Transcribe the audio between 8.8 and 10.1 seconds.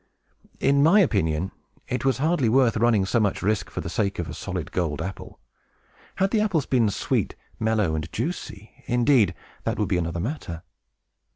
indeed that would be